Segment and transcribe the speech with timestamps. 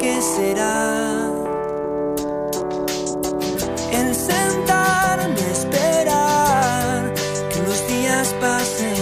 [0.00, 1.30] que será.
[3.92, 7.14] El sentarme a esperar
[7.52, 8.96] que los días pasen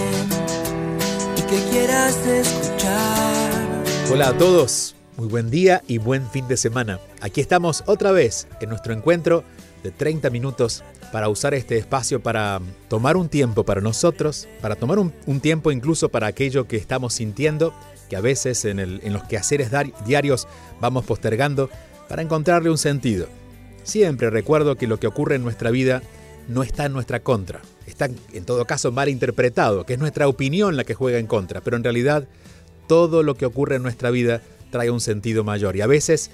[1.37, 3.83] y que quieras escuchar.
[4.11, 6.99] Hola a todos, muy buen día y buen fin de semana.
[7.21, 9.45] Aquí estamos otra vez en nuestro encuentro
[9.83, 14.99] de 30 minutos para usar este espacio para tomar un tiempo para nosotros, para tomar
[14.99, 17.73] un, tiempo incluso para aquello que estamos sintiendo,
[18.09, 19.71] que a veces en, en los quehaceres
[20.05, 20.47] diarios
[20.79, 21.69] vamos postergando,
[22.07, 23.27] para encontrarle un sentido.
[23.83, 26.01] Siempre recuerdo que lo que ocurre en nuestra vida
[26.47, 30.75] no está en nuestra contra, está en todo caso mal interpretado, que es nuestra opinión
[30.75, 32.27] la que juega en contra, pero en realidad
[32.87, 36.31] todo lo que ocurre en nuestra vida trae un sentido mayor y a veces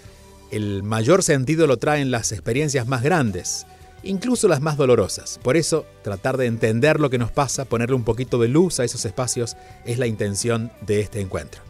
[0.56, 3.68] el mayor sentido lo traen las experiencias más grandes,
[4.04, 5.38] incluso las más dolorosas.
[5.44, 8.86] Por eso, tratar de entender lo que nos pasa, ponerle un poquito de luz a
[8.86, 11.62] esos espacios, es la intención de este encuentro.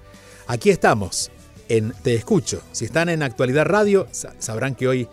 [0.46, 1.32] Aquí estamos,
[1.68, 2.62] en Te Escucho.
[2.74, 5.08] Si están en Actualidad Radio, sabrán que hoy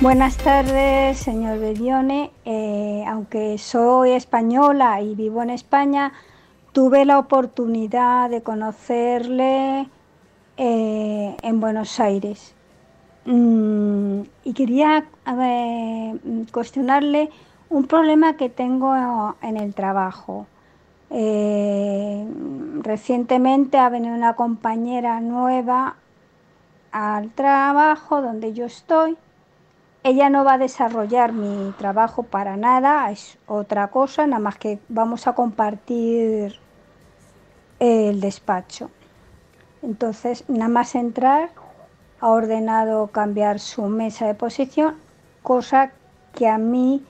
[0.00, 2.32] Buenas tardes, señor Bedione.
[2.44, 6.12] Eh, aunque soy española y vivo en España,
[6.72, 9.88] tuve la oportunidad de conocerle
[10.56, 12.54] eh, en Buenos Aires.
[13.24, 15.06] Mm, y quería
[16.50, 17.30] cuestionarle
[17.70, 20.48] un problema que tengo en el trabajo.
[21.10, 22.26] Eh,
[22.82, 25.94] recientemente ha venido una compañera nueva
[26.90, 29.16] al trabajo donde yo estoy
[30.04, 34.78] ella no va a desarrollar mi trabajo para nada, es otra cosa, nada más que
[34.90, 36.60] vamos a compartir
[37.80, 38.90] el despacho.
[39.82, 41.50] Entonces, nada más entrar,
[42.20, 44.96] ha ordenado cambiar su mesa de posición,
[45.42, 45.92] cosa
[46.34, 47.02] que a mí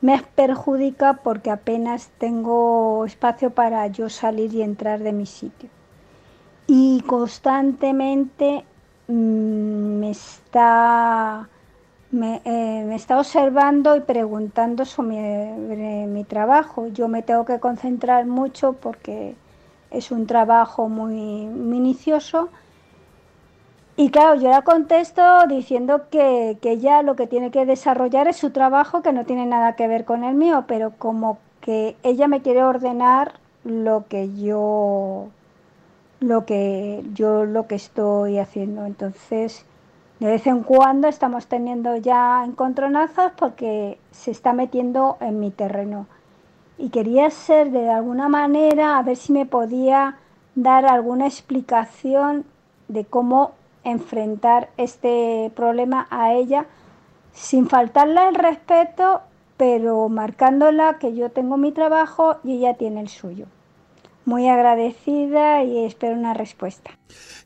[0.00, 5.70] me perjudica porque apenas tengo espacio para yo salir y entrar de mi sitio.
[6.66, 8.64] Y constantemente
[9.06, 9.12] mm,
[10.00, 11.48] me está
[12.12, 16.88] eh, me, está observando y preguntando sobre mi trabajo.
[16.88, 19.36] Yo me tengo que concentrar mucho porque
[19.90, 22.48] es un trabajo muy minucioso.
[23.96, 28.36] Y claro, yo la contesto diciendo que, que ella lo que tiene que desarrollar es
[28.36, 32.26] su trabajo, que no tiene nada que ver con el mío, pero como que ella
[32.26, 33.34] me quiere ordenar
[33.64, 35.28] lo que yo
[36.20, 38.86] lo que yo lo que estoy haciendo.
[38.86, 39.66] Entonces,
[40.20, 46.06] de vez en cuando estamos teniendo ya encontronazos porque se está metiendo en mi terreno.
[46.76, 50.18] Y quería ser de alguna manera, a ver si me podía
[50.54, 52.44] dar alguna explicación
[52.88, 56.66] de cómo enfrentar este problema a ella
[57.32, 59.22] sin faltarle el respeto,
[59.56, 63.46] pero marcándola que yo tengo mi trabajo y ella tiene el suyo.
[64.24, 66.98] Muy agradecida y espero una respuesta.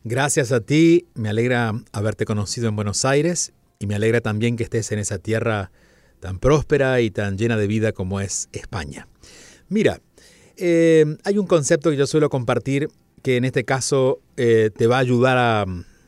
[0.03, 4.65] Gracias a ti, me alegra haberte conocido en Buenos Aires y me alegra también que
[4.65, 5.71] estés en esa tierra
[6.21, 9.09] tan próspera y tan llena de vida como es España.
[9.69, 10.00] Mira,
[10.56, 12.88] eh, hay un concepto que yo suelo compartir
[13.23, 15.65] que en este caso eh, te va a ayudar a,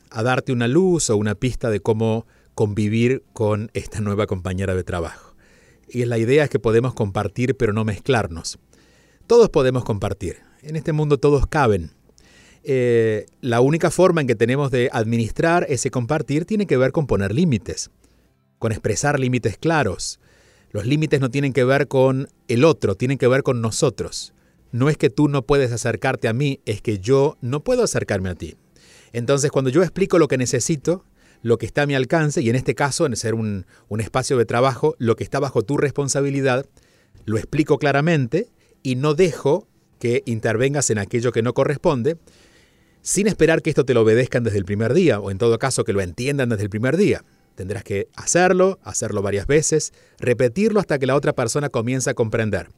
[0.09, 2.25] a darte una luz o una pista de cómo
[2.55, 5.35] convivir con esta nueva compañera de trabajo.
[5.87, 8.59] Y la idea es que podemos compartir pero no mezclarnos.
[9.27, 10.46] Todos podemos compartir.
[10.67, 11.91] En este mundo todos caben.
[12.65, 17.07] Eh, la única forma en que tenemos de administrar ese compartir tiene que ver con
[17.07, 17.89] poner límites,
[18.59, 20.19] con expresar límites claros.
[20.71, 24.33] Los límites no tienen que ver con el otro, tienen que ver con nosotros.
[24.73, 28.27] No es que tú no puedes acercarte a mí, es que yo no puedo acercarme
[28.27, 28.57] a ti.
[29.13, 31.05] Entonces, cuando yo explico lo que necesito,
[31.41, 34.37] lo que está a mi alcance y en este caso, en ser un, un espacio
[34.37, 36.65] de trabajo, lo que está bajo tu responsabilidad,
[37.23, 38.49] lo explico claramente
[38.83, 39.65] y no dejo
[39.99, 42.17] que intervengas en aquello que no corresponde,
[43.01, 45.83] sin esperar que esto te lo obedezcan desde el primer día, o en todo caso
[45.83, 47.23] que lo entiendan desde el primer día.
[47.55, 52.69] Tendrás que hacerlo, hacerlo varias veces, repetirlo hasta que la otra persona comience a comprender.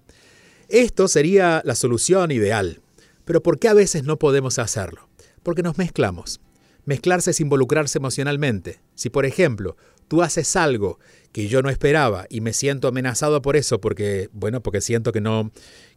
[0.70, 2.82] Esto sería la solución ideal.
[3.26, 5.10] Pero ¿por qué a veces no podemos hacerlo?
[5.44, 6.42] Porque nos mezclamos.
[6.86, 8.80] Mezclarse es involucrarse emocionalmente.
[8.96, 9.78] Si, por ejemplo,
[10.08, 11.00] tú haces algo
[11.32, 15.22] que yo no esperaba y me siento amenazado por eso, porque, bueno, porque siento que
[15.22, 15.52] no,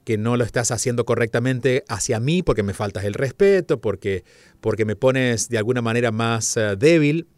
[0.05, 4.25] que no lo estás haciendo correctamente hacia mí, porque me faltas el respeto, porque,
[4.61, 7.29] porque me pones de alguna manera más uh, débil,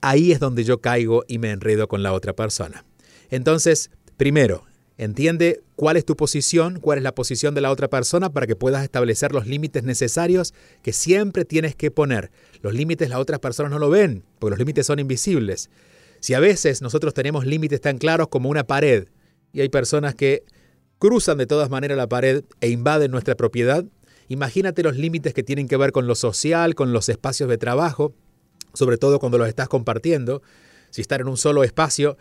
[0.00, 2.84] ahí es donde yo caigo y me enredo con la otra persona.
[3.30, 4.64] Entonces, primero,
[4.98, 8.56] entiende cuál es tu posición, cuál es la posición de la otra persona para que
[8.56, 10.52] puedas establecer los límites necesarios
[10.82, 12.30] que siempre tienes que poner.
[12.60, 15.70] Los límites las otras personas no lo ven, porque los límites son invisibles.
[16.18, 19.06] Si a veces nosotros tenemos límites tan claros como una pared,
[19.52, 20.44] y hay personas que
[21.00, 23.84] cruzan de todas maneras la pared e invaden nuestra propiedad,
[24.28, 28.14] imagínate los límites que tienen que ver con lo social, con los espacios de trabajo,
[28.74, 30.42] sobre todo cuando los estás compartiendo.
[30.90, 32.16] Si estar en un solo espacio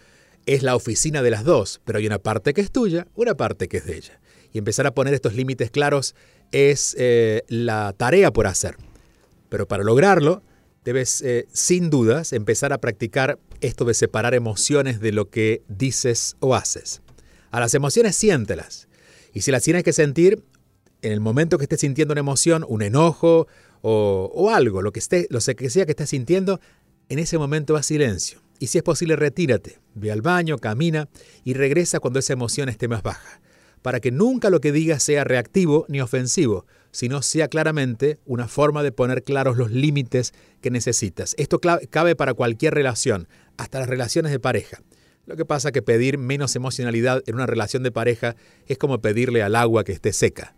[0.46, 3.68] es la oficina de las dos, pero hay una parte que es tuya, una parte
[3.68, 4.22] que es de ella.
[4.54, 6.16] Y empezar a poner estos límites claros
[6.54, 8.78] es eh, la tarea por hacer.
[9.50, 10.42] Pero para lograrlo,
[10.86, 16.38] debes eh, sin dudas empezar a practicar esto de separar emociones de lo que dices
[16.40, 17.02] o haces.
[17.51, 18.88] A las emociones siéntelas.
[19.34, 20.44] Y si las tienes que sentir,
[21.01, 23.48] en el momento que estés sintiendo una emoción, un enojo,
[23.81, 26.60] o, algo, lo que, esté, lo que sea que estés sintiendo,
[27.07, 28.42] en ese momento va silencio.
[28.60, 31.07] Y si es posible, retírate, ve al baño, camina
[31.46, 33.42] y regresa cuando esa emoción esté más baja,
[33.81, 38.84] para que nunca lo que digas sea reactivo ni ofensivo, sino sea claramente una forma
[38.84, 41.36] de poner claros los límites que necesitas.
[41.38, 44.81] Esto cabe para cualquier relación, hasta las relaciones de pareja.
[45.25, 48.36] Lo que pasa es que pedir menos emocionalidad en una relación de pareja
[48.68, 50.56] es como pedirle al agua que esté seca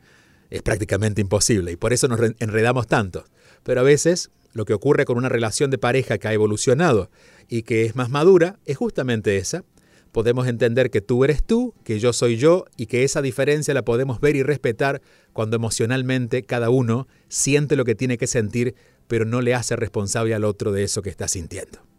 [0.52, 3.24] es prácticamente imposible y por eso nos enredamos tanto.
[3.64, 7.10] Pero a veces lo que ocurre con una relación de pareja que ha evolucionado
[7.48, 9.64] y que es más madura es justamente esa.
[10.12, 13.86] Podemos entender que tú eres tú, que yo soy yo y que esa diferencia la
[13.86, 18.76] podemos ver y respetar cuando emocionalmente cada uno siente lo que tiene que sentir,
[19.08, 21.91] pero no le hace responsable al otro de eso que está sintiendo.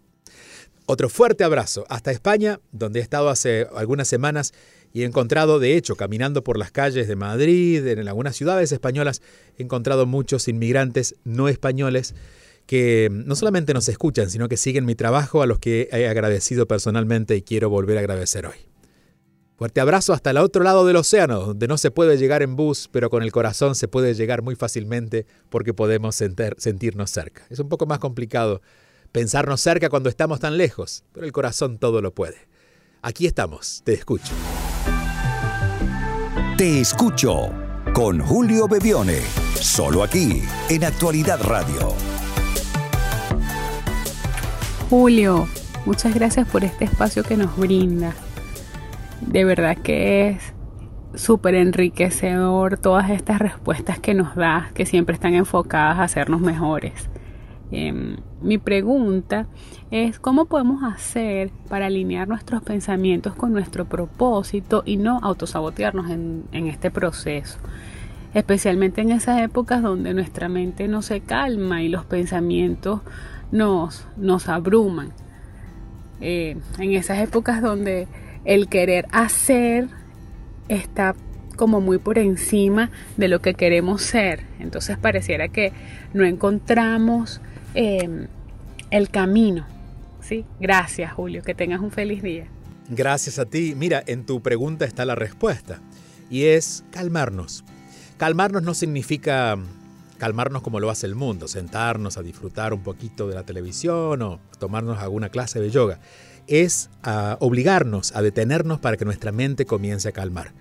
[0.87, 4.53] Otro fuerte abrazo hasta España, donde he estado hace algunas semanas
[4.93, 9.23] y he encontrado, de hecho, caminando por las calles de Madrid, en algunas ciudades españolas,
[9.57, 12.15] he encontrado muchos inmigrantes no españoles
[12.67, 16.67] que no solamente nos escuchan, sino que siguen mi trabajo, a los que he agradecido
[16.67, 18.57] personalmente y quiero volver a agradecer hoy.
[19.57, 22.89] Fuerte abrazo hasta el otro lado del océano, donde no se puede llegar en bus,
[22.91, 27.47] pero con el corazón se puede llegar muy fácilmente porque podemos sentirnos cerca.
[27.49, 28.61] Es un poco más complicado
[29.13, 32.49] pensarnos cerca cuando estamos tan lejos, pero el corazón todo lo puede.
[33.03, 34.33] Aquí estamos, te escucho.
[36.57, 37.53] Te escucho
[37.93, 39.21] con Julio Bebione,
[39.55, 41.95] solo aquí en Actualidad Radio.
[44.89, 45.47] Julio,
[45.85, 48.15] muchas gracias por este espacio que nos brinda.
[49.21, 50.43] De verdad que es
[51.15, 57.12] súper enriquecedor todas estas respuestas que nos das, que siempre están enfocadas a hacernos mejores.
[57.75, 59.47] Em, mi pregunta
[59.91, 66.45] es cómo podemos hacer para alinear nuestros pensamientos con nuestro propósito y no autosabotearnos en,
[66.53, 67.59] este proceso,
[68.35, 73.01] especialmente en esas épocas donde nuestra mente no se calma y los pensamientos
[73.53, 75.15] nos, nos abruman.
[76.21, 78.07] Eh, en esas épocas donde
[78.45, 79.89] el querer hacer
[80.69, 81.15] está
[81.57, 84.45] como muy por encima de lo que queremos ser.
[84.61, 85.73] Entonces pareciera que
[86.13, 87.41] no encontramos
[87.75, 88.27] Em,
[88.91, 89.67] el camino.
[90.21, 90.45] ¿sí?
[90.61, 91.43] Gracias, Julio.
[91.43, 92.47] Que tengas un feliz día.
[92.89, 93.75] Gracias a ti.
[93.77, 95.81] Mira, en tu pregunta está la respuesta.
[96.31, 97.65] Y es calmarnos.
[98.17, 99.59] Calmarnos no significa
[100.19, 104.39] calmarnos como lo hace el mundo, sentarnos a disfrutar un poquito de la televisión o
[104.59, 105.99] tomarnos alguna clase de yoga.
[106.47, 110.53] Es a obligarnos a detenernos para que nuestra mente comience a calmar.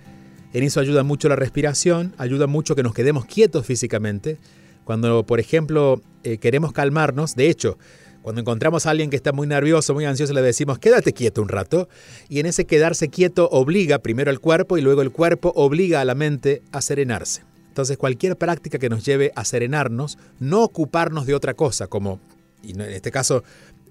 [0.53, 4.39] En eso ayuda mucho la respiración, ayuda mucho que nos quedemos quietos físicamente,
[4.83, 7.77] cuando, por ejemplo, eh, queremos calmarnos, de hecho,
[8.21, 11.49] cuando encontramos a alguien que está muy nervioso, muy ansioso, le decimos, quédate quieto un
[11.49, 11.89] rato.
[12.29, 16.05] Y en ese quedarse quieto obliga primero al cuerpo y luego el cuerpo obliga a
[16.05, 17.43] la mente a serenarse.
[17.67, 22.19] Entonces cualquier práctica que nos lleve a serenarnos, no ocuparnos de otra cosa, como,
[22.63, 23.43] en este caso,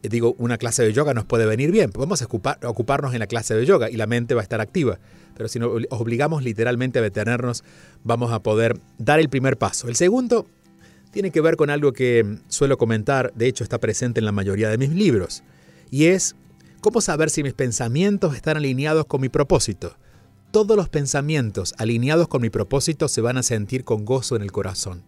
[0.02, 1.90] eh, digo, una clase de yoga nos puede venir bien.
[1.90, 5.00] Podemos ocuparnos en la clase de yoga y la mente va a estar activa.
[5.34, 7.64] Pero si nos obligamos literalmente a detenernos,
[8.04, 9.88] vamos a poder dar el primer paso.
[9.88, 10.46] El segundo
[11.10, 14.68] tiene que ver con algo que suelo comentar, de hecho está presente en la mayoría
[14.68, 15.42] de mis libros,
[15.90, 16.36] y es
[16.80, 19.96] cómo saber si mis pensamientos están alineados con mi propósito.
[20.50, 24.52] Todos los pensamientos alineados con mi propósito se van a sentir con gozo en el
[24.52, 25.04] corazón.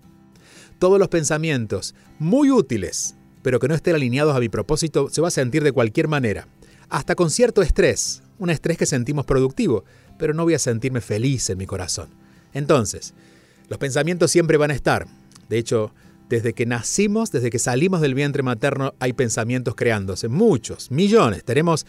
[0.79, 5.29] Todos los pensamientos muy útiles, pero que no estén alineados a mi propósito, se va
[5.29, 6.49] a sentir de cualquier manera,
[6.89, 9.85] hasta con cierto estrés, un estrés que sentimos productivo,
[10.19, 12.11] pero no voy a sentirme feliz en mi corazón.
[12.53, 13.15] Entonces,
[13.69, 15.07] los pensamientos siempre van a estar.
[15.53, 15.93] De hecho,
[16.31, 20.29] desde que nacimos, desde que salimos del vientre materno, hay pensamientos creándose.
[20.29, 21.45] Muchos, millones.
[21.45, 21.85] Tenemos,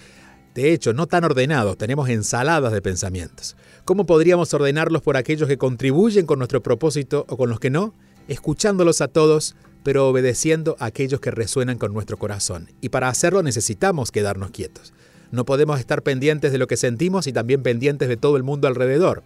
[0.53, 3.55] de hecho, no tan ordenados, tenemos ensaladas de pensamientos.
[3.85, 7.95] ¿Cómo podríamos ordenarlos por aquellos que contribuyen con nuestro propósito o con los que no?
[8.27, 12.69] Escuchándolos a todos, pero obedeciendo a aquellos que resuenan con nuestro corazón.
[12.81, 14.93] Y para hacerlo necesitamos quedarnos quietos.
[15.31, 18.67] No podemos estar pendientes de lo que sentimos y también pendientes de todo el mundo
[18.67, 19.23] alrededor.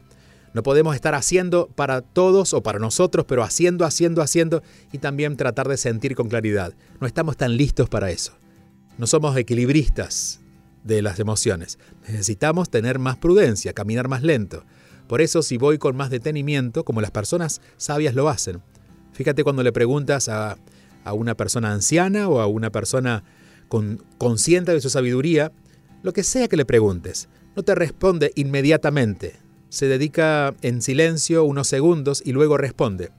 [0.58, 5.38] No podemos estar haciendo para todos o para nosotros, pero haciendo, haciendo, haciendo y también
[5.38, 6.74] tratar de sentir con claridad.
[7.00, 8.34] No estamos tan listos para eso.
[8.98, 10.40] No somos equilibristas
[10.84, 11.78] de las emociones.
[12.08, 14.64] Necesitamos tener más prudencia, caminar más lento.
[15.08, 18.64] Por eso si voy con más detenimiento, como las personas sabias lo hacen.
[19.14, 20.58] Fíjate cuando le preguntas a,
[21.04, 23.24] a una persona anciana o a una persona
[23.68, 25.52] con, consciente de su sabiduría,
[26.02, 29.46] lo que sea que le preguntes, no te responde inmediatamente.
[29.70, 33.12] Se dedica en silencio unos segundos y luego responde,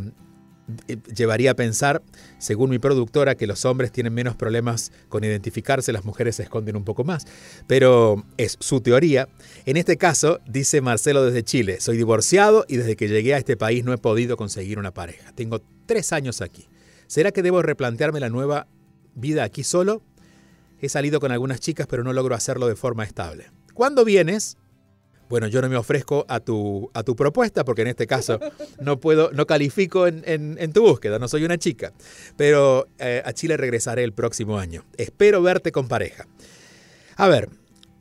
[1.15, 2.01] llevaría a pensar,
[2.37, 6.75] según mi productora, que los hombres tienen menos problemas con identificarse, las mujeres se esconden
[6.75, 7.25] un poco más.
[7.67, 9.27] Pero es su teoría.
[9.65, 13.57] En este caso, dice Marcelo desde Chile, soy divorciado y desde que llegué a este
[13.57, 15.31] país no he podido conseguir una pareja.
[15.33, 16.67] Tengo tres años aquí.
[17.07, 18.67] ¿Será que debo replantearme la nueva
[19.15, 20.01] vida aquí solo?
[20.79, 23.49] He salido con algunas chicas, pero no logro hacerlo de forma estable.
[23.73, 24.57] ¿Cuándo vienes?
[25.29, 28.39] Bueno, yo no me ofrezco a tu, a tu propuesta porque en este caso
[28.79, 31.93] no puedo, no califico en, en, tu búsqueda, no soy una chica.
[32.37, 34.85] Pero eh, a Chile regresaré el próximo año.
[34.97, 36.27] Espero verte con pareja.
[37.17, 37.49] A ver,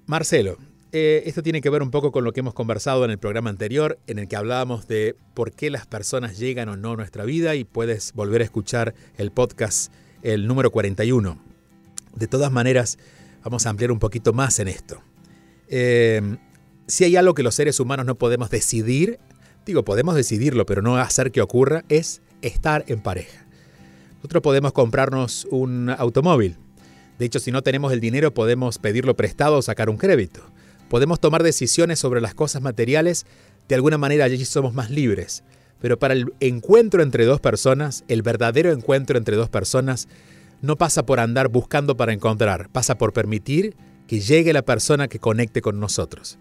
[0.07, 0.57] Marcelo,
[0.93, 3.51] eh, esto tiene que ver un poco con lo que hemos conversado en el programa
[3.51, 7.25] anterior, en el que hablábamos de por qué las personas llegan o no a nuestra
[7.25, 9.93] vida y puedes volver a escuchar el podcast,
[10.23, 11.39] el número 41.
[12.15, 12.99] De todas maneras,
[13.43, 15.03] vamos a ampliar un poquito más en esto.
[15.69, 16.39] Eh,
[16.87, 19.19] si hay algo que los seres humanos no podemos decidir,
[19.65, 23.47] digo, podemos decidirlo, pero no hacer que ocurra, es estar en pareja.
[24.17, 26.57] Nosotros podemos comprarnos un automóvil.
[27.19, 30.43] De hecho, si no tenemos el dinero, podemos pedirlo prestado o sacar un crédito.
[30.89, 33.27] Podemos tomar decisiones sobre las cosas materiales,
[33.69, 35.43] de alguna manera allí somos más libres.
[35.81, 40.09] Pero para el encuentro entre dos personas, el verdadero encuentro entre dos personas,
[40.63, 43.77] no pasa por andar buscando para encontrar, pasa por permitir
[44.07, 46.39] que llegue la persona que conecte con nosotros.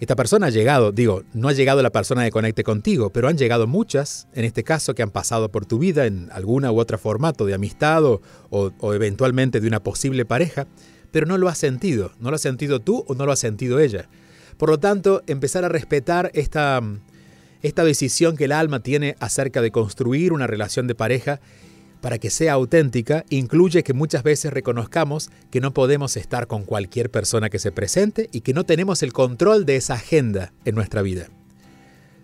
[0.00, 3.36] Esta persona ha llegado, digo, no ha llegado la persona que conecte contigo, pero han
[3.36, 6.96] llegado muchas, en este caso, que han pasado por tu vida en alguna u otra
[6.96, 10.66] formato de amistad o, o, eventualmente de una posible pareja,
[11.10, 13.78] pero no lo has sentido, no lo has sentido tú o no lo ha sentido
[13.78, 14.08] ella.
[14.56, 16.80] Por lo tanto, empezar a respetar esta,
[17.60, 21.40] esta decisión que el alma tiene acerca de construir una relación de pareja
[22.00, 27.10] para que sea auténtica, incluye que muchas veces reconozcamos que no podemos estar con cualquier
[27.10, 31.02] persona que se presente y que no tenemos el control de esa agenda en nuestra
[31.02, 31.28] vida.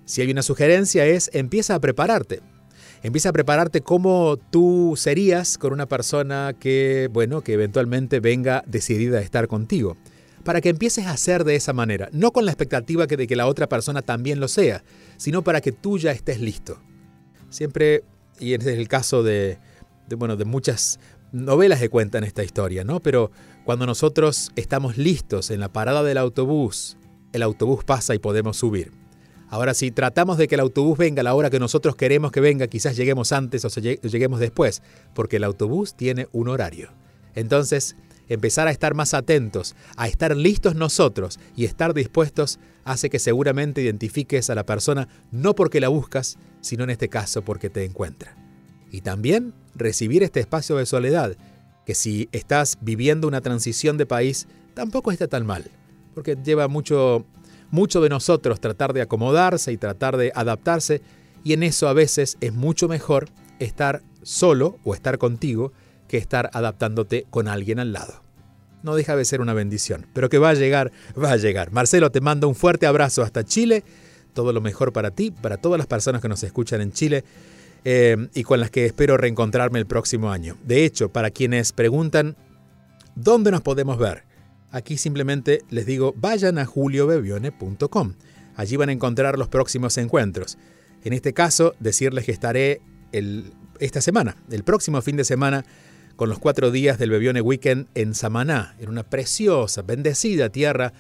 [0.05, 2.41] Si hay una sugerencia es empieza a prepararte.
[3.03, 9.19] Empieza a prepararte cómo tú serías con una persona que, bueno, que eventualmente venga decidida
[9.19, 9.97] a estar contigo.
[10.45, 13.49] Para que empieces a hacer de esa manera, no con la expectativa de que la
[13.49, 14.85] otra persona también lo sea,
[15.17, 16.81] sino para que tú ya estés listo.
[17.51, 18.05] Siempre
[18.39, 19.59] y es el caso de,
[20.17, 20.99] bueno, de muchas
[21.33, 23.01] novelas que cuentan esta historia, ¿no?
[23.01, 23.31] Pero
[23.65, 26.97] cuando nosotros estamos listos en la parada del autobús,
[27.33, 28.93] el autobús pasa y podemos subir.
[29.49, 32.41] Ahora, si tratamos de que el autobús venga a la hora que nosotros queremos que
[32.41, 34.83] venga, quizás lleguemos antes o lleguemos después,
[35.15, 36.91] porque el autobús tiene un horario.
[37.35, 37.97] Entonces,
[38.29, 43.83] empezar a estar más atentos, a estar listos nosotros y estar dispuestos hace que seguramente
[43.83, 48.37] identifiques a la persona no porque la buscas, sino en este caso porque te encuentra.
[48.91, 51.37] Y también recibir este espacio de soledad,
[51.85, 55.65] que si estás viviendo una transición de país, tampoco está tan mal,
[56.15, 57.27] porque lleva mucho
[57.71, 61.03] mucho de nosotros tratar de acomodarse y tratar de adaptarse,
[61.45, 63.29] y en eso a veces es mucho mejor
[63.59, 65.73] estar solo o estar contigo
[66.09, 68.23] que estar adaptándote con alguien al lado.
[68.83, 71.73] No deja de ser una bendición, pero que va a llegar, va a llegar.
[71.73, 73.83] Marcelo, te mando un fuerte abrazo hasta Chile,
[74.35, 77.25] todo lo mejor para ti, para todas las personas que nos escuchan en Chile.
[77.89, 80.57] Eh, y con las que espero reencontrarme el próximo año.
[80.65, 82.37] De hecho, para quienes preguntan,
[83.15, 84.25] ¿dónde nos podemos ver?
[84.73, 88.15] Aquí simplemente les digo, vayan a juliobevione.com.
[88.57, 90.59] Allí van a encontrar los próximos encuentros.
[91.05, 92.81] En este caso, decirles que estaré
[93.79, 95.65] esta semana, el próximo fin de semana,
[96.17, 100.93] con los cuatro días del Bebione Weekend en Samaná, en una preciosa, bendecida tierra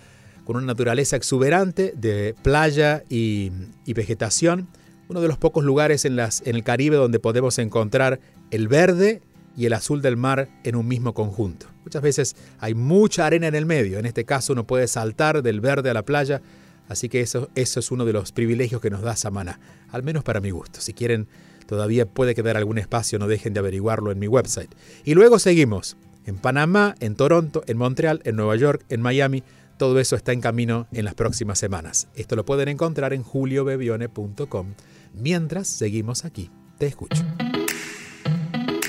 [0.44, 3.50] con una naturaleza exuberante de playa y,
[3.87, 4.68] vegetación,
[5.08, 8.20] uno de los pocos lugares en, las, en el Caribe donde podemos encontrar
[8.50, 9.23] el verde
[9.56, 11.66] y el azul del mar en un mismo conjunto.
[11.85, 15.61] Muchas veces hay mucha arena en el medio, en este caso uno puede saltar del
[15.61, 16.42] verde a la playa,
[16.88, 19.58] así que eso, eso es uno de los privilegios que nos da Samana,
[19.90, 20.80] al menos para mi gusto.
[20.80, 21.26] Si quieren,
[21.66, 24.70] todavía puede quedar algún espacio, no dejen de averiguarlo en mi website.
[25.04, 29.42] Y luego seguimos en Panamá, en Toronto, en Montreal, en Nueva York, en Miami.
[29.76, 32.08] Todo eso está en camino en las próximas semanas.
[32.14, 34.75] Esto lo pueden encontrar en juliobevione.com.
[35.14, 37.25] Mientras seguimos aquí, te escucho.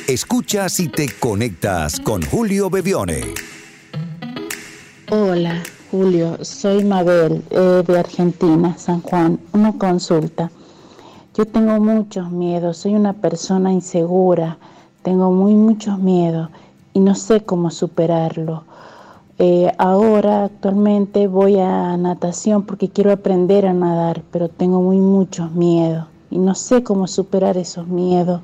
[0.08, 3.34] Escuchas y te conectas con Julio Bebione.
[5.10, 6.38] Hola, Julio.
[6.44, 9.40] Soy Mabel eh, de Argentina, San Juan.
[9.52, 10.50] Una consulta.
[11.38, 12.78] Yo tengo muchos miedos.
[12.78, 14.58] Soy una persona insegura.
[15.04, 16.50] Tengo muy muchos miedos
[16.94, 18.64] y no sé cómo superarlo.
[19.38, 25.52] Eh, ahora actualmente voy a natación porque quiero aprender a nadar, pero tengo muy muchos
[25.52, 28.42] miedos y no sé cómo superar esos miedos.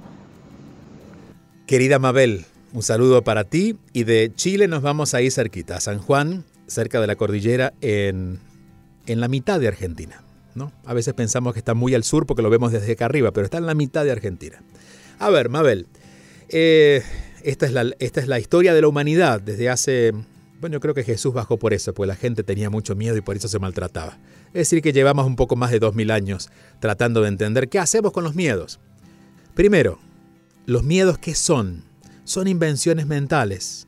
[1.65, 5.79] Querida Mabel, un saludo para ti y de Chile nos vamos a ir cerquita, a
[5.79, 8.39] San Juan, cerca de la cordillera, en,
[9.07, 10.21] la mitad de Argentina.
[10.55, 10.71] ¿No?
[10.85, 13.45] A veces pensamos que está muy al sur porque lo vemos desde acá arriba, pero
[13.45, 14.61] está en la mitad de Argentina.
[15.19, 15.87] A ver, Mabel,
[16.49, 17.03] eh,
[17.43, 20.13] esta, es la, historia de la humanidad desde hace...
[20.59, 23.21] Bueno, yo creo que Jesús bajó por eso, porque la gente tenía mucho miedo y
[23.21, 24.17] por eso se maltrataba.
[24.47, 27.79] Es decir, que llevamos un poco más de dos mil años tratando de entender qué
[27.79, 28.79] hacemos con los miedos.
[29.55, 29.99] Primero,
[30.65, 31.83] ¿Los miedos qué son?
[32.23, 33.85] Son invenciones mentales.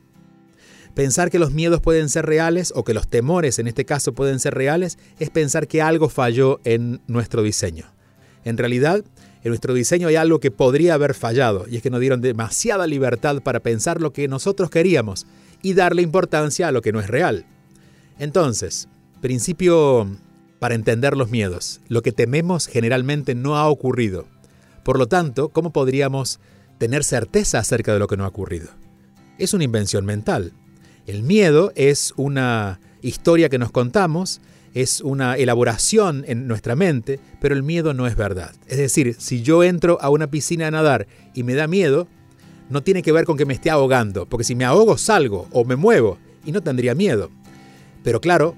[0.96, 4.40] Pensar que los miedos pueden ser reales o que los temores en este caso pueden
[4.40, 7.84] ser reales es pensar que algo falló en nuestro diseño.
[8.44, 9.04] En realidad,
[9.44, 12.86] en nuestro diseño hay algo que podría haber fallado y es que nos dieron demasiada
[12.86, 15.26] libertad para pensar lo que nosotros queríamos
[15.60, 17.44] y darle importancia a lo que no es real.
[18.18, 18.88] Entonces,
[19.20, 20.08] principio
[20.58, 21.80] para entender los miedos.
[21.88, 24.26] Lo que tememos generalmente no ha ocurrido.
[24.82, 26.40] Por lo tanto, ¿cómo podríamos
[26.78, 28.68] tener certeza acerca de lo que no ha ocurrido.
[29.38, 30.52] Es una invención mental.
[31.06, 34.40] El miedo es una historia que nos contamos,
[34.74, 38.52] es una elaboración en nuestra mente, pero el miedo no es verdad.
[38.66, 42.08] Es decir, si yo entro a una piscina a nadar y me da miedo,
[42.70, 45.64] no tiene que ver con que me esté ahogando, porque si me ahogo salgo o
[45.64, 47.30] me muevo y no tendría miedo.
[48.02, 48.56] Pero claro,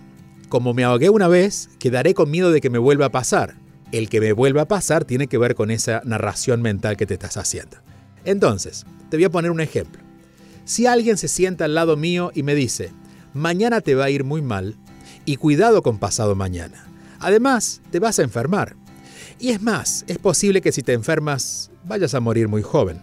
[0.49, 3.57] como me ahogué una vez, quedaré con miedo de que me vuelva a pasar.
[3.93, 7.15] El que me vuelva a pasar tiene que ver con esa narración mental que te
[7.15, 7.77] estás haciendo.
[8.25, 10.08] Entonces, te voy a poner un ejemplo.
[10.69, 12.93] Si alguien se sienta al lado mío y me dice,
[13.33, 14.77] mañana te va a ir muy mal
[15.25, 16.87] y cuidado con pasado mañana.
[17.21, 18.77] Además, te vas a enfermar.
[19.39, 23.01] Y es más, es posible que si te enfermas vayas a morir muy joven.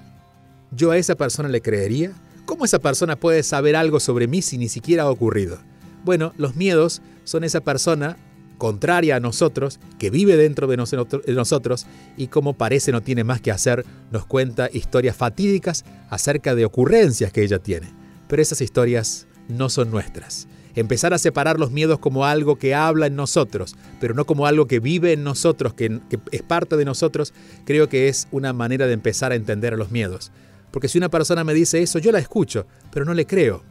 [0.69, 2.12] ¿Yo a esa persona le creería?
[2.45, 5.58] ¿Cómo esa persona puede saber algo sobre mí si ni siquiera ha ocurrido?
[6.04, 8.15] Bueno, los miedos son esa persona
[8.56, 11.88] contraria a nosotros, que vive dentro de, nosotros
[12.18, 17.32] y como parece no tiene más que hacer, nos cuenta historias fatídicas acerca de ocurrencias
[17.32, 17.94] que ella tiene.
[18.28, 20.48] Pero esas historias no son nuestras.
[20.76, 24.68] Empezar a separar los miedos como algo que habla en nosotros, pero no como algo
[24.68, 28.94] que vive en nosotros, que, es parte de nosotros, creo que es una manera de
[28.94, 30.32] empezar a entender a los miedos.
[30.72, 33.63] Porque si una persona me dice eso, yo la escucho, pero no le creo,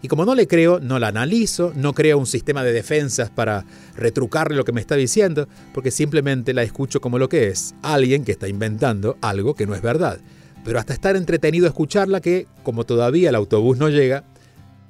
[0.00, 3.64] y como no le creo, no la analizo, no creo un sistema de defensas para
[3.96, 8.24] retrucarle lo que me está diciendo, porque simplemente la escucho como lo que es, alguien
[8.24, 10.20] que está inventando algo que no es verdad.
[10.64, 14.24] pero hasta estar entretenido a escucharla que, como todavía el autobús no llega,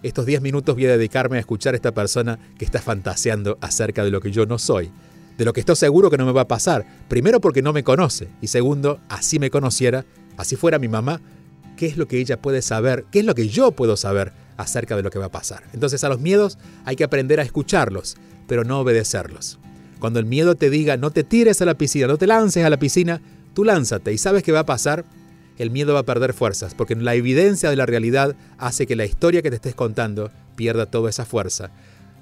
[0.03, 4.05] estos 10 minutos voy a dedicarme a escuchar a esta persona que está fantaseando acerca
[4.05, 4.91] de lo que yo no soy,
[5.37, 6.85] de lo que estoy seguro que no me va a pasar.
[7.09, 10.05] Primero porque no me conoce y segundo, así me conociera,
[10.37, 11.21] así fuera mi mamá,
[11.77, 14.97] qué es lo que ella puede saber, qué es lo que yo puedo saber acerca
[14.97, 15.63] de lo que va a pasar.
[15.73, 18.17] Entonces a los miedos hay que aprender a escucharlos,
[18.47, 19.59] pero no obedecerlos.
[19.99, 22.71] Cuando el miedo te diga no te tires a la piscina, no te lances a
[22.71, 23.23] la piscina,
[23.55, 25.07] tú lánzate y sabes qué va a pasar,
[25.57, 29.07] el miedo va a perder fuerzas, porque la evidencia de la realidad hace que la
[29.07, 31.71] historia que te estés contando pierda toda esa fuerza.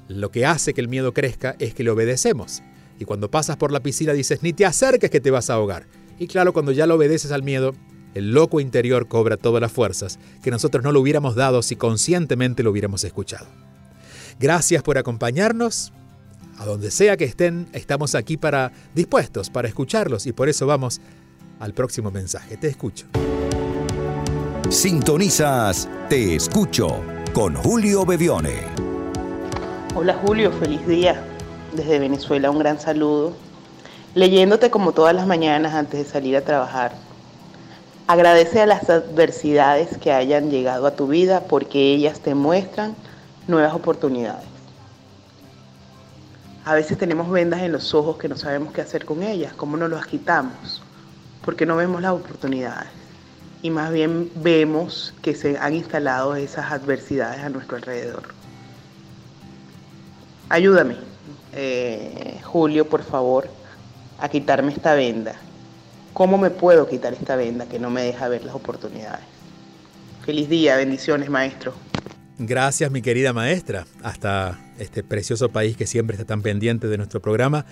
[0.08, 2.62] Lo que hace que el miedo crezca es que le obedecemos.
[2.98, 5.86] Y cuando pasas por la piscina dices, ni te acerques que te vas a ahogar.
[6.18, 7.74] Y claro, cuando ya lo obedeces al miedo,
[8.16, 12.62] el loco interior cobra todas las fuerzas que nosotros no lo hubiéramos dado si conscientemente
[12.62, 13.46] lo hubiéramos escuchado.
[14.40, 15.92] Gracias por acompañarnos.
[16.58, 21.02] A donde sea que estén, estamos aquí para dispuestos para escucharlos y por eso vamos
[21.60, 22.56] al próximo mensaje.
[22.56, 23.04] Te escucho.
[24.70, 27.02] Sintonizas Te escucho
[27.34, 28.62] con Julio Bevione.
[29.94, 31.22] Hola Julio, feliz día.
[31.74, 33.36] Desde Venezuela un gran saludo.
[34.14, 37.05] Leyéndote como todas las mañanas antes de salir a trabajar.
[38.06, 42.94] Agradece a las adversidades que hayan llegado a tu vida porque ellas te muestran
[43.48, 44.46] nuevas oportunidades.
[46.64, 49.76] A veces tenemos vendas en los ojos que no sabemos qué hacer con ellas, cómo
[49.76, 50.82] nos las quitamos,
[51.44, 52.88] porque no vemos las oportunidades
[53.62, 58.22] y más bien vemos que se han instalado esas adversidades a nuestro alrededor.
[60.48, 60.96] Ayúdame,
[61.52, 63.48] eh, Julio, por favor,
[64.20, 65.34] a quitarme esta venda.
[66.16, 69.26] ¿Cómo me puedo quitar esta venda que no me deja ver las oportunidades?
[70.24, 71.74] Feliz día, bendiciones, maestro.
[72.38, 77.20] Gracias, mi querida maestra, hasta este precioso país que siempre está tan pendiente de nuestro
[77.20, 77.66] programa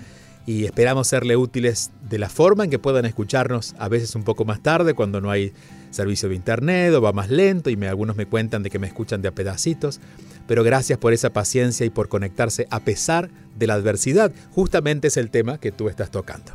[0.45, 4.45] y esperamos serle útiles de la forma en que puedan escucharnos, a veces un poco
[4.45, 5.55] más tarde cuando no hay
[5.91, 8.87] servicio de internet o va más lento y me, algunos me cuentan de que me
[8.87, 10.01] escuchan de a pedacitos,
[10.47, 15.17] pero gracias por esa paciencia y por conectarse a pesar de la adversidad, justamente es
[15.17, 16.53] el tema que tú estás tocando.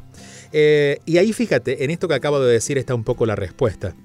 [0.52, 3.96] Eh, y ahí fíjate, en esto que acabo de decir está un poco la respuesta.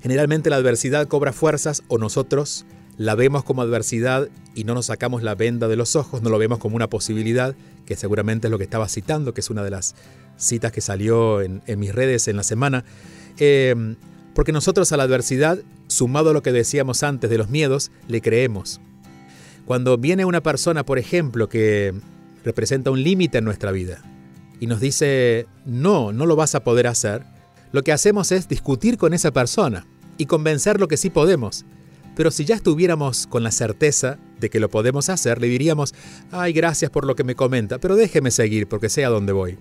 [0.00, 5.22] Generalmente la adversidad cobra fuerzas o nosotros la vemos como adversidad y no nos sacamos
[5.22, 7.54] la venda de los ojos, no lo vemos como una posibilidad,
[7.86, 9.94] que seguramente es lo que estaba citando, que es una de las
[10.36, 12.84] citas que salió en, mis redes en la semana.
[13.38, 13.94] Eh,
[14.34, 18.20] porque nosotros a la adversidad, sumado a lo que decíamos antes de los miedos, le
[18.20, 18.80] creemos.
[19.64, 21.94] Cuando viene una persona, por ejemplo, que
[22.44, 24.02] representa un límite en nuestra vida
[24.60, 27.24] y nos dice, no, no lo vas a poder hacer,
[27.72, 31.64] lo que hacemos es discutir con esa persona y convencerlo que sí podemos.
[32.16, 35.94] Pero si ya estuviéramos con la certeza de que lo podemos hacer, le diríamos,
[36.32, 39.58] ay, gracias por lo que me comenta, pero déjeme seguir porque sé a dónde voy.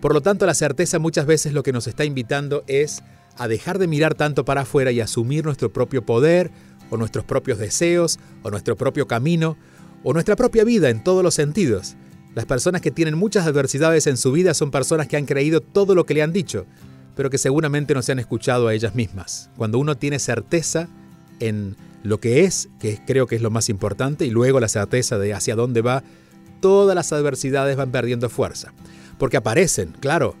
[0.00, 3.02] Por lo tanto, la certeza muchas veces lo que nos está invitando es
[3.36, 6.50] a dejar de mirar tanto para afuera y asumir nuestro propio poder,
[6.90, 9.56] o nuestros propios deseos, o nuestro propio camino,
[10.02, 11.96] o nuestra propia vida en todos los sentidos.
[12.34, 15.94] Las personas que tienen muchas adversidades en su vida son personas que han creído todo
[15.94, 16.66] lo que le han dicho,
[17.14, 19.50] pero que seguramente no se han escuchado a ellas mismas.
[19.56, 20.88] Cuando uno tiene certeza
[21.38, 25.16] en lo que es, que creo que es lo más importante, y luego la certeza
[25.18, 26.02] de hacia dónde va,
[26.60, 28.72] todas las adversidades van perdiendo fuerza.
[29.18, 30.34] Porque aparecen, claro.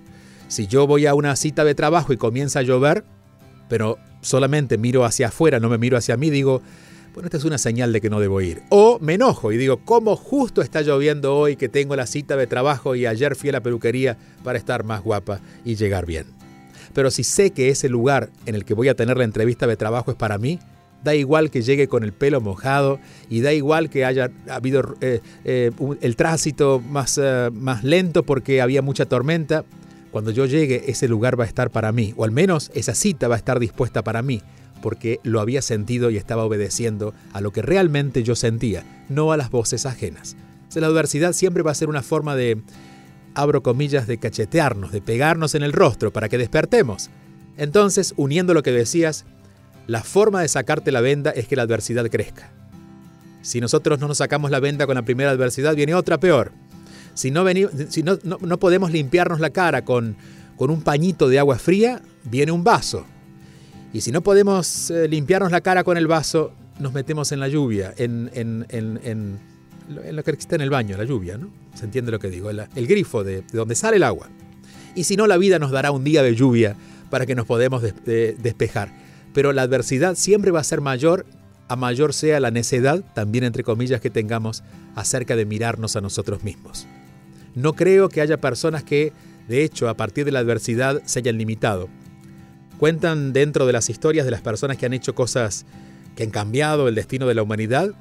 [0.48, 3.04] Si yo voy a una cita de trabajo y comienza a llover,
[3.68, 6.60] pero solamente miro hacia afuera, no me miro hacia mí, digo,
[7.14, 8.62] bueno, esta es una señal de que no debo ir.
[8.70, 12.48] O me enojo y digo, ¿cómo justo está lloviendo hoy que tengo la cita de
[12.48, 16.26] trabajo y ayer fui a la peluquería para estar más guapa y llegar bien?
[16.92, 19.76] Pero si sé que ese lugar en el que voy a tener la entrevista de
[19.76, 20.58] trabajo es para mí,
[21.04, 22.98] da igual que llegue con el pelo mojado
[23.30, 28.60] y da igual que haya habido eh, eh, el tránsito más, eh, más lento porque
[28.60, 29.64] había mucha tormenta.
[30.10, 33.28] Cuando yo llegue, ese lugar va a estar para mí, o al menos esa cita
[33.28, 34.42] va a estar dispuesta para mí,
[34.84, 39.38] porque lo había sentido y estaba obedeciendo a lo que realmente yo sentía, no a
[39.38, 40.36] las voces ajenas.
[40.74, 42.60] la adversidad siempre va a ser una forma de,
[43.34, 47.08] abro comillas, de cachetearnos, de pegarnos en el rostro para que despertemos.
[47.56, 49.24] Entonces, uniendo lo que decías,
[49.86, 52.52] la forma de sacarte la venda es que la adversidad crezca.
[53.40, 56.52] Si nosotros no nos sacamos la venda con la primera adversidad, viene otra peor.
[57.14, 57.46] Si no,
[57.88, 60.14] si no, no, podemos limpiarnos la cara con,
[60.56, 63.06] con, un pañito de agua fría, viene un vaso.
[63.94, 67.48] Y si no podemos eh, limpiarnos la cara con el vaso, nos metemos en la
[67.48, 69.38] lluvia, en, en, en, en,
[70.14, 71.48] lo que existe en el baño, la lluvia, ¿no?
[71.74, 74.28] Se entiende lo que digo, el, grifo de, donde sale el agua.
[74.94, 76.76] Y si no, la vida nos dará un día de lluvia
[77.08, 78.92] para que nos podamos despejar
[79.34, 81.26] pero la adversidad siempre va a ser mayor
[81.66, 84.62] a mayor sea la necedad, también entre comillas, que tengamos
[84.94, 86.86] acerca de mirarnos a nosotros mismos.
[87.54, 89.14] No creo que haya personas que,
[89.48, 91.88] de hecho, a partir de la adversidad se hayan limitado.
[92.84, 95.64] Cuentan dentro de las historias de las personas que han hecho cosas
[96.16, 97.92] que han cambiado el destino de la humanidad,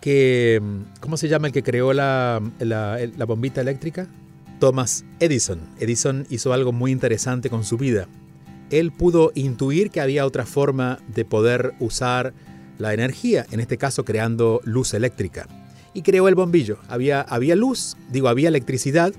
[0.00, 0.62] que,
[1.00, 4.06] ¿cómo se llama el que creó la, la bombita eléctrica?
[4.60, 5.60] Thomas Edison.
[5.78, 8.08] Edison hizo algo muy interesante con su vida.
[8.70, 12.32] Él pudo intuir que había otra forma de poder usar
[12.78, 15.46] la energía, en este caso creando luz eléctrica.
[15.92, 16.78] Y creó el bombillo.
[16.88, 19.12] Había, había luz, digo, había electricidad,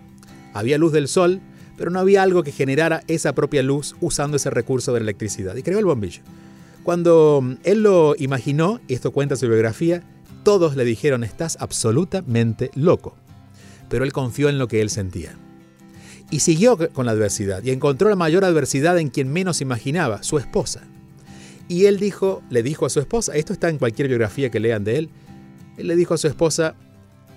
[0.56, 1.42] había luz del sol,
[1.78, 5.56] pero no había algo que generara esa propia luz usando ese recurso de la electricidad.
[5.56, 6.22] Y creó el bombillo.
[6.84, 10.04] Cuando él lo imaginó, y esto cuenta su biografía,
[10.44, 13.16] todos le dijeron, estás absolutamente loco.
[13.90, 15.36] Pero él confió en lo que él sentía.
[16.32, 20.38] Y siguió con la adversidad y encontró la mayor adversidad en quien menos imaginaba, su
[20.38, 20.84] esposa.
[21.68, 24.84] Y él dijo, le dijo a su esposa, esto está en cualquier biografía que lean
[24.84, 25.10] de él,
[25.78, 26.76] él le dijo a su esposa,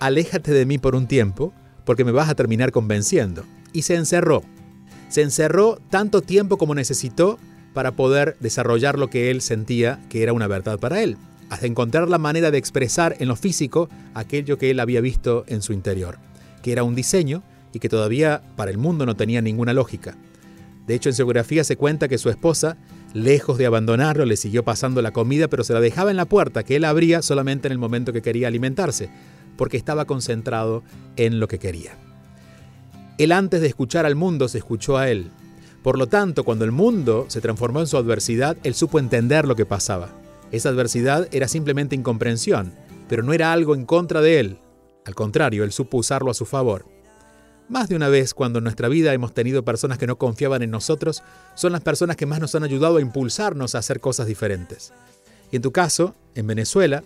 [0.01, 1.53] aléjate de mí por un tiempo,
[1.85, 3.45] porque me vas a terminar convenciendo.
[3.75, 4.43] Y se encerró.
[5.11, 7.39] Se encerró tanto tiempo como necesitó
[7.75, 11.19] para poder desarrollar lo que él sentía que era una verdad para él,
[11.51, 15.61] hasta encontrar la manera de expresar en lo físico aquello que él había visto en
[15.61, 16.19] su interior,
[16.63, 20.17] que era un diseño y que todavía para el mundo no tenía ninguna lógica.
[20.87, 22.77] De hecho, en su se cuenta que su esposa,
[23.13, 26.63] lejos de abandonarlo, le siguió pasando la comida, pero se la dejaba en la puerta,
[26.63, 29.09] que él abría solamente en el momento que quería alimentarse,
[29.57, 30.83] porque estaba concentrado
[31.17, 31.97] en lo que quería.
[33.17, 35.31] Él antes de escuchar al mundo se escuchó a él.
[35.83, 39.55] Por lo tanto, cuando el mundo se transformó en su adversidad, él supo entender lo
[39.55, 40.09] que pasaba.
[40.51, 42.73] Esa adversidad era simplemente incomprensión,
[43.09, 44.59] pero no era algo en contra de él.
[45.05, 46.87] Al contrario, él supo usarlo a su favor.
[47.69, 50.71] Más de una vez cuando en nuestra vida hemos tenido personas que no confiaban en
[50.71, 51.23] nosotros,
[51.55, 54.93] son las personas que más nos han ayudado a impulsarnos a hacer cosas diferentes.
[55.51, 57.05] Y en tu caso, en Venezuela,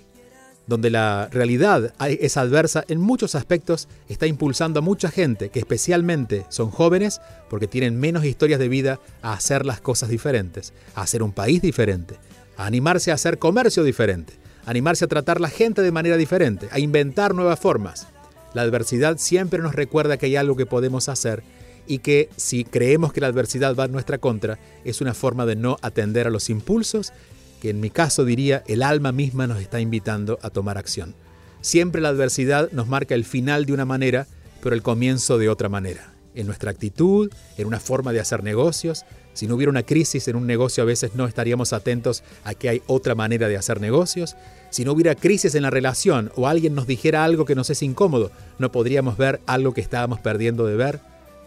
[0.68, 6.44] donde la realidad es adversa en muchos aspectos, está impulsando a mucha gente, que especialmente
[6.50, 11.22] son jóvenes, porque tienen menos historias de vida, a hacer las cosas diferentes, a hacer
[11.22, 12.16] un país diferente,
[12.58, 14.34] a animarse a hacer comercio diferente,
[14.66, 18.06] a animarse a tratar la gente de manera diferente, a inventar nuevas formas.
[18.52, 21.42] La adversidad siempre nos recuerda que hay algo que podemos hacer
[21.86, 25.56] y que si creemos que la adversidad va en nuestra contra, es una forma de
[25.56, 27.14] no atender a los impulsos
[27.60, 31.14] que en mi caso diría el alma misma nos está invitando a tomar acción.
[31.60, 34.26] Siempre la adversidad nos marca el final de una manera,
[34.62, 36.14] pero el comienzo de otra manera.
[36.34, 39.04] En nuestra actitud, en una forma de hacer negocios.
[39.34, 42.68] Si no hubiera una crisis en un negocio a veces no estaríamos atentos a que
[42.68, 44.36] hay otra manera de hacer negocios.
[44.70, 47.82] Si no hubiera crisis en la relación o alguien nos dijera algo que nos es
[47.82, 51.00] incómodo, no podríamos ver algo que estábamos perdiendo de ver.